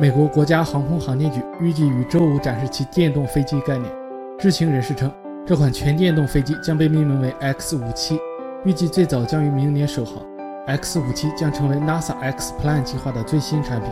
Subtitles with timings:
[0.00, 3.92] 美国国家航空航天局预计于周五展示其电动飞机概念。
[4.38, 5.12] 知情人士称，
[5.44, 8.16] 这款全电动飞机将被命名为 X-57，
[8.64, 10.22] 预计最早将于明年首航。
[10.68, 13.90] X-57 将成为 NASA X Plan 计划的最新产品。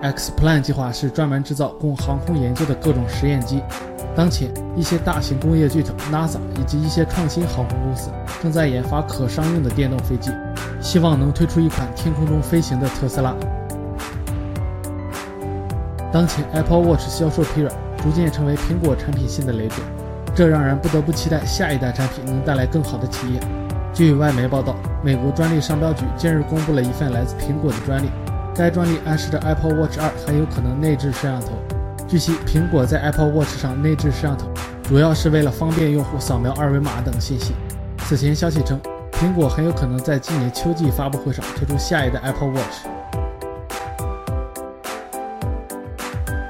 [0.00, 3.60] X Plan 计划是专门制造供航空研究的各种实验机。
[4.14, 10.30] 当前，一些大型工业巨头 NASA 以及一些创新航空公司正在研发可商用的电动飞机，
[10.80, 13.34] 希望能推出一款天空中飞行的特斯拉。
[16.10, 19.84] 当前，Apple Watch 销售疲软，逐渐成为苹果产品线的累赘，
[20.34, 23.42] 这让人不得不期待下一代产品能带来更好的体验。
[23.92, 28.08] 据外媒报道，美国专利商标局近日公布了一份来自苹果的专利，
[28.54, 31.48] 该专利暗示着 Apple Watch 2很有可能内置摄像头。
[32.06, 34.46] 据悉，苹果在 Apple Watch 上内置摄像头，
[34.84, 37.52] 主要是为了方便用户扫描二维码等信息。
[37.98, 38.80] 此前消息称，
[39.12, 42.97] 苹果很有可能在今年秋季发布会上推出下一代 Apple Watch。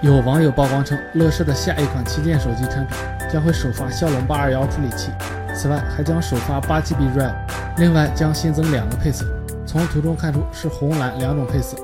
[0.00, 2.96] 有网友曝光称，乐视的下一款旗舰手机产品
[3.28, 5.10] 将会首发骁龙八二幺处理器，
[5.52, 7.34] 此外还将首发八 GB RAM，
[7.78, 9.27] 另外将新增两个配色，
[9.66, 11.77] 从图中看出是红蓝两种配色，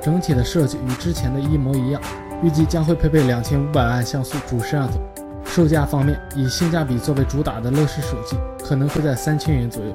[0.00, 2.00] 整体的设计与之前的一模一样，
[2.40, 5.00] 预计将会配备两千五百万像素主摄像头。
[5.44, 9.92] 售价方面，以性价比作为主打的乐视手机可能会在三千元左右。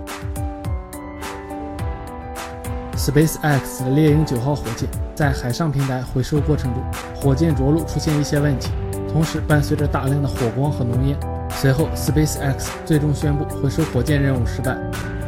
[3.01, 6.83] SpaceX 的猎鹰九号火箭在海上平台回收过程中，
[7.15, 8.69] 火箭着陆出现一些问题，
[9.11, 11.17] 同时伴随着大量的火光和浓烟。
[11.49, 14.77] 随后，SpaceX 最终宣布回收火箭任务失败。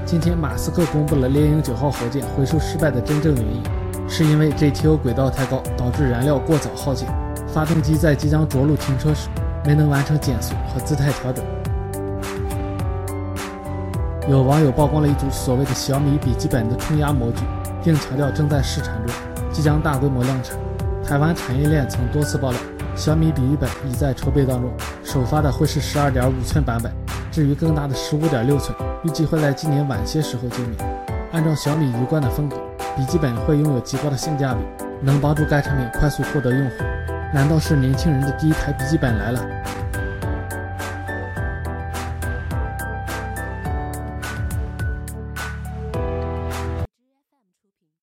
[0.06, 3.64] 今天，马斯克公布了猎鹰九号火箭回收失败的真正原因，
[4.08, 7.08] 是因为 GTO 轨道太高，导致燃料过早耗尽，
[7.48, 9.30] 发动机在即将着陆停车时
[9.66, 11.44] 没能完成减速和姿态调整。
[14.30, 17.42] 有网友曝光了一组所谓的小米笔记本的冲压模具。
[17.84, 19.14] 并强调正在试产中，
[19.52, 20.58] 即将大规模量产。
[21.06, 22.60] 台湾产业链曾多次爆料，
[22.96, 24.72] 小米笔记本已在筹备当中，
[25.04, 26.92] 首发的会是十二点五寸版本，
[27.30, 30.80] 至于更大的十五点六寸，预计会在今年晚些时候见面。
[31.34, 32.56] 按照小米一贯的风格，
[32.96, 34.62] 笔记本会拥有极高的性价比，
[35.02, 36.76] 能帮助该产品快速获得用户。
[37.34, 39.42] 难道是年轻人的第一台笔记本来了？